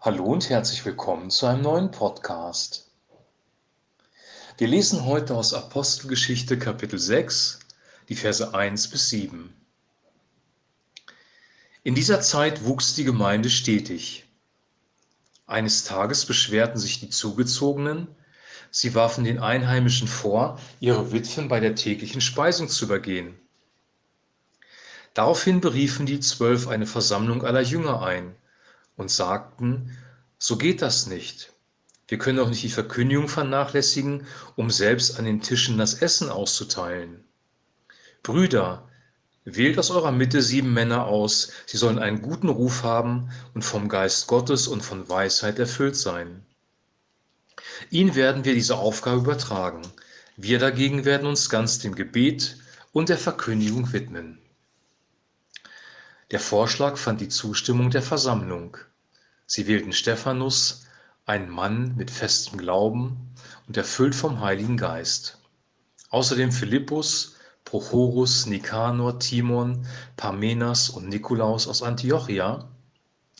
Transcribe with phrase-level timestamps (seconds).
[0.00, 2.88] Hallo und herzlich willkommen zu einem neuen Podcast.
[4.56, 7.58] Wir lesen heute aus Apostelgeschichte Kapitel 6,
[8.08, 9.52] die Verse 1 bis 7.
[11.82, 14.24] In dieser Zeit wuchs die Gemeinde stetig.
[15.48, 18.06] Eines Tages beschwerten sich die Zugezogenen,
[18.70, 23.36] sie warfen den Einheimischen vor, ihre Witwen bei der täglichen Speisung zu übergehen.
[25.14, 28.36] Daraufhin beriefen die Zwölf eine Versammlung aller Jünger ein
[28.98, 29.96] und sagten,
[30.38, 31.54] so geht das nicht.
[32.08, 37.24] Wir können auch nicht die Verkündigung vernachlässigen, um selbst an den Tischen das Essen auszuteilen.
[38.22, 38.88] Brüder,
[39.44, 43.88] wählt aus eurer Mitte sieben Männer aus, sie sollen einen guten Ruf haben und vom
[43.88, 46.44] Geist Gottes und von Weisheit erfüllt sein.
[47.90, 49.82] Ihnen werden wir diese Aufgabe übertragen.
[50.36, 52.56] Wir dagegen werden uns ganz dem Gebet
[52.92, 54.38] und der Verkündigung widmen.
[56.30, 58.76] Der Vorschlag fand die Zustimmung der Versammlung.
[59.46, 60.84] Sie wählten Stephanus,
[61.24, 63.34] einen Mann mit festem Glauben
[63.66, 65.38] und erfüllt vom Heiligen Geist.
[66.10, 72.68] Außerdem Philippus, Prochorus, Nikanor, Timon, Parmenas und Nikolaus aus Antiochia,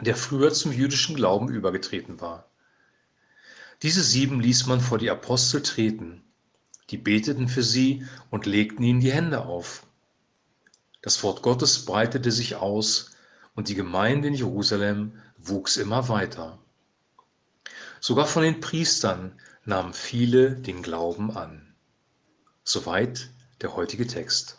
[0.00, 2.50] der früher zum jüdischen Glauben übergetreten war.
[3.82, 6.24] Diese sieben ließ man vor die Apostel treten.
[6.90, 9.86] Die beteten für sie und legten ihnen die Hände auf.
[11.02, 13.10] Das Wort Gottes breitete sich aus
[13.54, 16.58] und die Gemeinde in Jerusalem wuchs immer weiter.
[18.00, 21.74] Sogar von den Priestern nahmen viele den Glauben an.
[22.64, 23.30] Soweit
[23.60, 24.58] der heutige Text.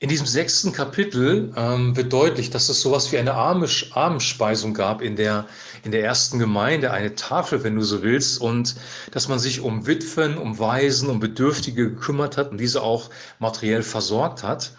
[0.00, 5.16] In diesem sechsten Kapitel ähm, wird deutlich, dass es sowas wie eine Abendspeisung gab in
[5.16, 5.46] der,
[5.82, 8.76] in der ersten Gemeinde, eine Tafel, wenn du so willst, und
[9.10, 13.10] dass man sich um Witwen, um Waisen, um Bedürftige gekümmert hat und diese auch
[13.40, 14.70] materiell versorgt hat.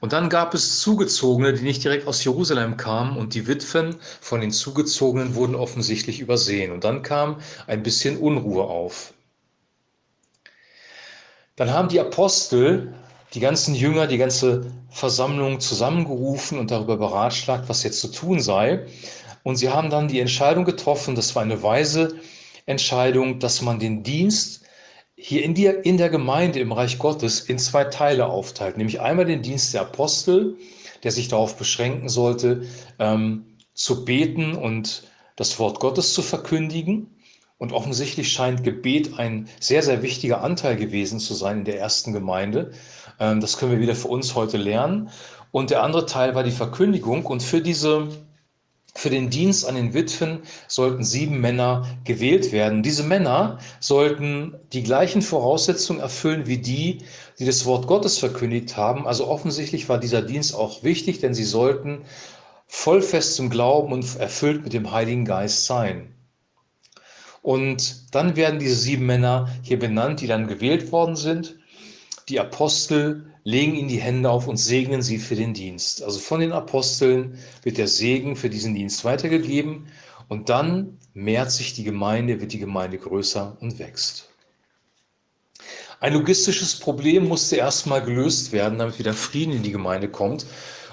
[0.00, 4.40] Und dann gab es Zugezogene, die nicht direkt aus Jerusalem kamen und die Witwen von
[4.40, 6.72] den Zugezogenen wurden offensichtlich übersehen.
[6.72, 7.36] Und dann kam
[7.68, 9.14] ein bisschen Unruhe auf.
[11.54, 12.92] Dann haben die Apostel
[13.34, 18.86] die ganzen Jünger, die ganze Versammlung zusammengerufen und darüber beratschlagt, was jetzt zu tun sei.
[19.42, 22.16] Und sie haben dann die Entscheidung getroffen, das war eine weise
[22.66, 24.62] Entscheidung, dass man den Dienst
[25.16, 28.76] hier in, die, in der Gemeinde im Reich Gottes in zwei Teile aufteilt.
[28.76, 30.56] Nämlich einmal den Dienst der Apostel,
[31.02, 32.66] der sich darauf beschränken sollte,
[32.98, 35.04] ähm, zu beten und
[35.36, 37.15] das Wort Gottes zu verkündigen.
[37.58, 42.12] Und offensichtlich scheint Gebet ein sehr, sehr wichtiger Anteil gewesen zu sein in der ersten
[42.12, 42.72] Gemeinde.
[43.18, 45.10] Ähm, das können wir wieder für uns heute lernen.
[45.52, 47.24] Und der andere Teil war die Verkündigung.
[47.24, 48.08] Und für diese
[48.96, 52.82] für den Dienst an den Witwen sollten sieben Männer gewählt werden.
[52.82, 56.98] Diese Männer sollten die gleichen Voraussetzungen erfüllen wie die,
[57.38, 59.06] die das Wort Gottes verkündigt haben.
[59.06, 62.02] Also offensichtlich war dieser Dienst auch wichtig, denn sie sollten
[62.68, 66.15] voll fest zum Glauben und erfüllt mit dem Heiligen Geist sein.
[67.46, 71.56] Und dann werden diese sieben Männer hier benannt, die dann gewählt worden sind.
[72.28, 76.02] Die Apostel legen ihnen die Hände auf und segnen sie für den Dienst.
[76.02, 79.86] Also von den Aposteln wird der Segen für diesen Dienst weitergegeben
[80.26, 84.28] und dann mehrt sich die Gemeinde, wird die Gemeinde größer und wächst.
[86.00, 90.46] Ein logistisches Problem musste erstmal gelöst werden, damit wieder Frieden in die Gemeinde kommt.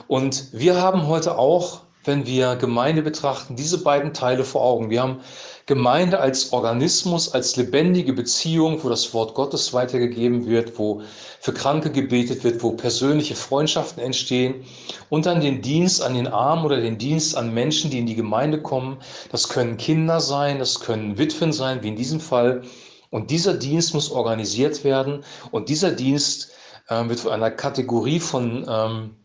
[0.07, 4.89] Und wir haben heute auch wenn wir Gemeinde betrachten, diese beiden Teile vor Augen.
[4.89, 5.21] Wir haben
[5.65, 11.01] Gemeinde als Organismus, als lebendige Beziehung, wo das Wort Gottes weitergegeben wird, wo
[11.39, 14.65] für Kranke gebetet wird, wo persönliche Freundschaften entstehen
[15.09, 18.15] und dann den Dienst an den Armen oder den Dienst an Menschen, die in die
[18.15, 18.97] Gemeinde kommen.
[19.31, 22.63] Das können Kinder sein, das können Witwen sein, wie in diesem Fall.
[23.09, 26.51] Und dieser Dienst muss organisiert werden und dieser Dienst
[26.89, 29.15] äh, wird von einer Kategorie von ähm,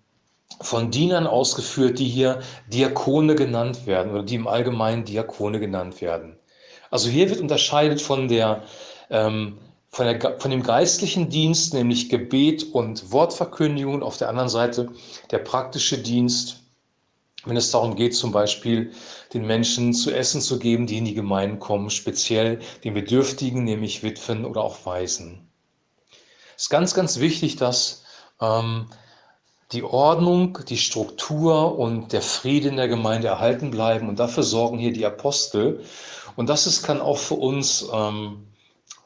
[0.61, 2.41] von Dienern ausgeführt, die hier
[2.73, 6.37] Diakone genannt werden oder die im Allgemeinen Diakone genannt werden.
[6.91, 8.63] Also hier wird unterscheidet von, der,
[9.11, 9.59] ähm,
[9.91, 14.91] von, der, von dem geistlichen Dienst, nämlich Gebet und Wortverkündigung, und auf der anderen Seite
[15.31, 16.61] der praktische Dienst,
[17.45, 18.93] wenn es darum geht, zum Beispiel
[19.33, 24.03] den Menschen zu essen zu geben, die in die Gemeinden kommen, speziell den Bedürftigen, nämlich
[24.03, 25.49] Witwen oder auch Waisen.
[26.57, 28.03] Es ist ganz, ganz wichtig, dass
[28.41, 28.89] ähm,
[29.73, 34.09] die Ordnung, die Struktur und der Frieden in der Gemeinde erhalten bleiben.
[34.09, 35.85] Und dafür sorgen hier die Apostel.
[36.37, 38.47] Und das ist, kann auch für uns ähm,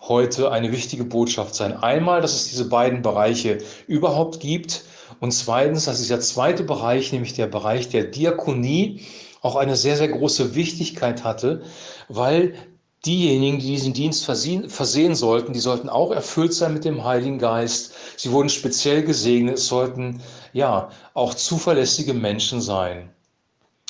[0.00, 1.76] heute eine wichtige Botschaft sein.
[1.76, 4.84] Einmal, dass es diese beiden Bereiche überhaupt gibt.
[5.20, 9.02] Und zweitens, dass dieser zweite Bereich, nämlich der Bereich der Diakonie,
[9.40, 11.62] auch eine sehr, sehr große Wichtigkeit hatte,
[12.08, 12.54] weil
[13.04, 17.38] diejenigen, die diesen Dienst versehen, versehen sollten, die sollten auch erfüllt sein mit dem Heiligen
[17.38, 17.94] Geist.
[18.16, 19.58] Sie wurden speziell gesegnet.
[19.58, 20.20] Es sollten
[20.52, 23.10] ja auch zuverlässige Menschen sein.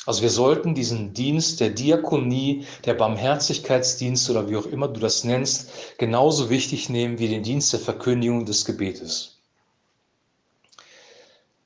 [0.05, 5.23] Also wir sollten diesen Dienst der Diakonie, der Barmherzigkeitsdienst oder wie auch immer du das
[5.23, 9.39] nennst, genauso wichtig nehmen wie den Dienst der Verkündigung des Gebetes.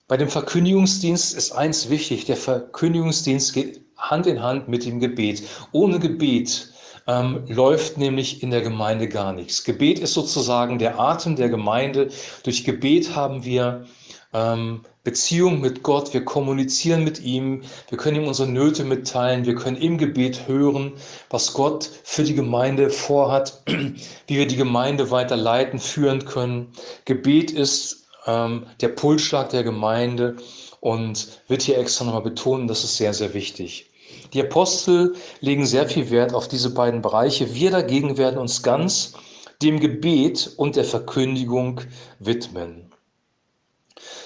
[0.08, 5.42] Bei dem Verkündigungsdienst ist eins wichtig, der Verkündigungsdienst geht Hand in Hand mit dem Gebet.
[5.72, 6.72] Ohne Gebet
[7.08, 9.64] ähm, läuft nämlich in der Gemeinde gar nichts.
[9.64, 12.10] Gebet ist sozusagen der Atem der Gemeinde.
[12.44, 13.86] Durch Gebet haben wir
[14.34, 19.56] ähm, Beziehung mit Gott, wir kommunizieren mit ihm, wir können ihm unsere Nöte mitteilen, wir
[19.56, 20.92] können im Gebet hören,
[21.30, 26.74] was Gott für die Gemeinde vorhat, wie wir die Gemeinde weiter leiten, führen können.
[27.06, 30.36] Gebet ist ähm, der Pulsschlag der Gemeinde
[30.82, 33.90] und wird hier extra nochmal betonen, das ist sehr, sehr wichtig.
[34.34, 37.54] Die Apostel legen sehr viel Wert auf diese beiden Bereiche.
[37.54, 39.14] Wir dagegen werden uns ganz
[39.62, 41.82] dem Gebet und der Verkündigung
[42.20, 42.92] widmen.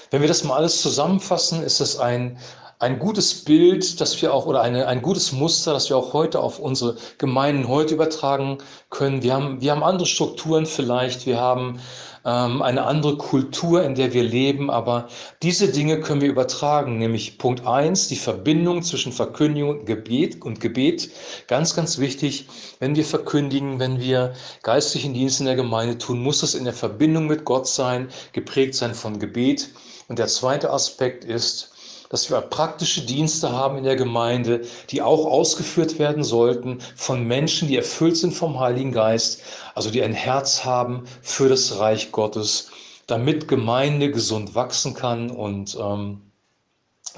[0.09, 2.37] Wenn wir das mal alles zusammenfassen, ist es ein,
[2.81, 6.39] ein gutes Bild, das wir auch, oder eine, ein gutes Muster, das wir auch heute
[6.39, 8.57] auf unsere Gemeinden heute übertragen
[8.89, 9.21] können.
[9.21, 11.79] Wir haben, wir haben andere Strukturen vielleicht, wir haben
[12.25, 15.09] ähm, eine andere Kultur, in der wir leben, aber
[15.43, 21.11] diese Dinge können wir übertragen, nämlich Punkt eins die Verbindung zwischen Verkündigung Gebet und Gebet.
[21.47, 22.47] Ganz, ganz wichtig,
[22.79, 24.33] wenn wir verkündigen, wenn wir
[24.63, 28.73] geistlichen Dienst in der Gemeinde tun, muss es in der Verbindung mit Gott sein, geprägt
[28.73, 29.69] sein von Gebet.
[30.07, 31.70] Und der zweite Aspekt ist,
[32.11, 37.69] dass wir praktische Dienste haben in der Gemeinde, die auch ausgeführt werden sollten von Menschen,
[37.69, 39.41] die erfüllt sind vom Heiligen Geist,
[39.75, 42.69] also die ein Herz haben für das Reich Gottes,
[43.07, 46.21] damit Gemeinde gesund wachsen kann und ähm,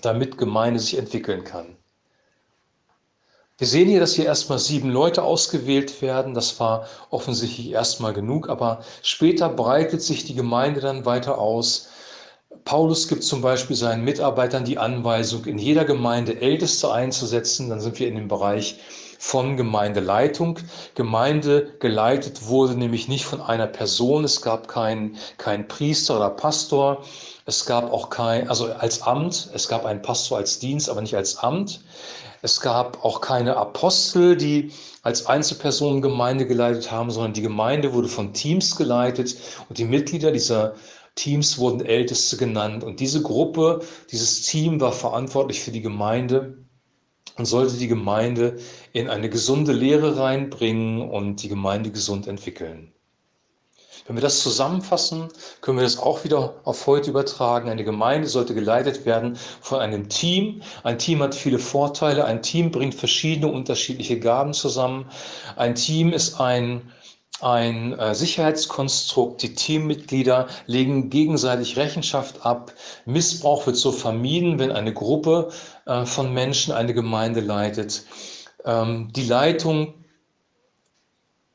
[0.01, 1.75] damit Gemeinde sich entwickeln kann.
[3.57, 6.33] Wir sehen hier, dass hier erstmal sieben Leute ausgewählt werden.
[6.33, 11.89] Das war offensichtlich erstmal genug, aber später breitet sich die Gemeinde dann weiter aus.
[12.65, 17.69] Paulus gibt zum Beispiel seinen Mitarbeitern die Anweisung, in jeder Gemeinde Älteste einzusetzen.
[17.69, 18.79] Dann sind wir in dem Bereich
[19.19, 20.59] von Gemeindeleitung.
[20.95, 24.23] Gemeinde geleitet wurde nämlich nicht von einer Person.
[24.23, 27.03] Es gab keinen kein Priester oder Pastor.
[27.45, 29.49] Es gab auch kein, also als Amt.
[29.53, 31.81] Es gab einen Pastor als Dienst, aber nicht als Amt.
[32.41, 34.71] Es gab auch keine Apostel, die
[35.01, 39.37] als Einzelpersonen Gemeinde geleitet haben, sondern die Gemeinde wurde von Teams geleitet
[39.69, 40.75] und die Mitglieder dieser
[41.15, 42.83] Teams wurden Älteste genannt.
[42.83, 43.81] Und diese Gruppe,
[44.11, 46.57] dieses Team war verantwortlich für die Gemeinde
[47.37, 48.57] und sollte die Gemeinde
[48.91, 52.93] in eine gesunde Lehre reinbringen und die Gemeinde gesund entwickeln.
[54.05, 55.29] Wenn wir das zusammenfassen,
[55.61, 57.69] können wir das auch wieder auf heute übertragen.
[57.69, 60.61] Eine Gemeinde sollte geleitet werden von einem Team.
[60.83, 62.25] Ein Team hat viele Vorteile.
[62.25, 65.05] Ein Team bringt verschiedene unterschiedliche Gaben zusammen.
[65.55, 66.91] Ein Team ist ein
[67.41, 69.41] ein äh, Sicherheitskonstrukt.
[69.41, 72.73] Die Teammitglieder legen gegenseitig Rechenschaft ab.
[73.05, 75.49] Missbrauch wird so vermieden, wenn eine Gruppe
[75.85, 78.05] äh, von Menschen eine Gemeinde leitet.
[78.65, 79.93] Ähm, die Leitung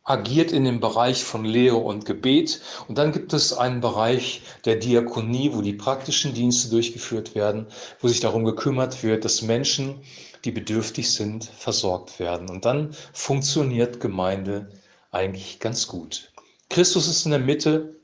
[0.09, 2.63] agiert in dem Bereich von Lehre und Gebet.
[2.89, 7.67] Und dann gibt es einen Bereich der Diakonie, wo die praktischen Dienste durchgeführt werden,
[8.01, 10.01] wo sich darum gekümmert wird, dass Menschen,
[10.45, 12.49] die bedürftig sind, versorgt werden.
[12.49, 14.71] Und dann funktioniert Gemeinde
[15.11, 16.33] eigentlich ganz gut.
[16.69, 17.97] Christus ist in der Mitte,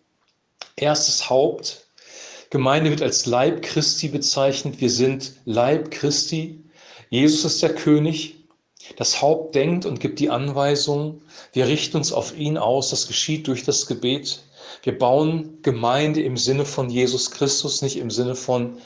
[0.77, 1.87] erstes Haupt.
[2.51, 4.81] Gemeinde wird als Leib Christi bezeichnet.
[4.81, 6.65] Wir sind Leib Christi.
[7.11, 8.37] Jesus ist der König.
[8.97, 11.23] Das Haupt denkt und gibt die Anweisungen.
[11.53, 12.91] Wir richten uns auf ihn aus.
[12.91, 14.43] Das geschieht durch das Gebet.
[14.83, 18.79] Wir bauen Gemeinde im Sinne von Jesus Christus, nicht im Sinne von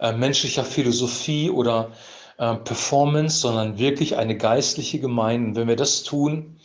[0.00, 1.92] äh, menschlicher Philosophie oder
[2.38, 5.48] äh, Performance, sondern wirklich eine geistliche Gemeinde.
[5.48, 6.58] Und wenn wir das tun,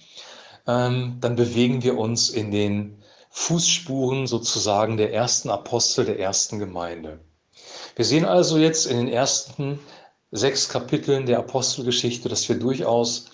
[0.67, 3.01] ähm, dann bewegen wir uns in den
[3.31, 7.19] Fußspuren sozusagen der ersten Apostel der ersten Gemeinde.
[7.95, 9.79] Wir sehen also jetzt in den ersten
[10.31, 13.25] sechs Kapiteln der Apostelgeschichte, dass wir durchaus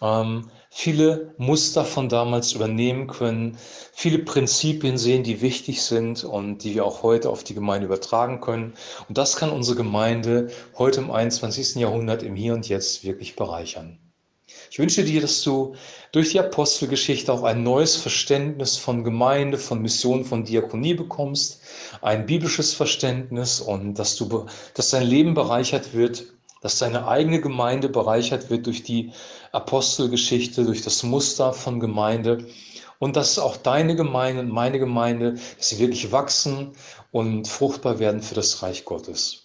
[0.00, 3.58] ähm, viele Muster von damals übernehmen können,
[3.92, 8.40] viele Prinzipien sehen, die wichtig sind und die wir auch heute auf die Gemeinde übertragen
[8.40, 8.72] können.
[9.08, 11.76] Und das kann unsere Gemeinde heute im 21.
[11.76, 13.98] Jahrhundert im Hier und Jetzt wirklich bereichern.
[14.70, 15.74] Ich wünsche dir, dass du
[16.12, 21.60] durch die Apostelgeschichte auch ein neues Verständnis von Gemeinde, von Mission, von Diakonie bekommst,
[22.00, 26.24] ein biblisches Verständnis und dass du, dass dein Leben bereichert wird,
[26.62, 29.12] dass deine eigene Gemeinde bereichert wird durch die
[29.50, 32.46] Apostelgeschichte, durch das Muster von Gemeinde
[32.98, 36.72] und dass auch deine Gemeinde und meine Gemeinde, dass sie wirklich wachsen
[37.10, 39.41] und fruchtbar werden für das Reich Gottes.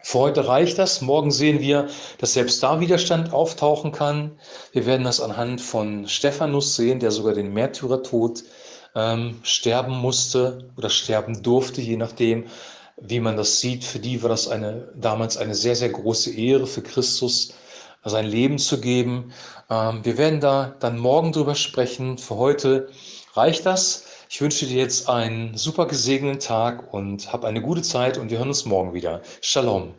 [0.00, 1.00] Für heute reicht das.
[1.00, 1.88] Morgen sehen wir,
[2.18, 4.38] dass selbst da Widerstand auftauchen kann.
[4.72, 8.44] Wir werden das anhand von Stephanus sehen, der sogar den Märtyrertod
[8.94, 12.46] ähm, sterben musste oder sterben durfte, je nachdem,
[12.96, 13.84] wie man das sieht.
[13.84, 17.54] Für die war das eine, damals eine sehr, sehr große Ehre für Christus,
[18.04, 19.32] sein Leben zu geben.
[19.68, 22.18] Ähm, wir werden da dann morgen drüber sprechen.
[22.18, 22.88] Für heute
[23.34, 24.04] reicht das.
[24.30, 28.38] Ich wünsche dir jetzt einen super gesegneten Tag und hab eine gute Zeit und wir
[28.38, 29.22] hören uns morgen wieder.
[29.40, 29.94] Shalom.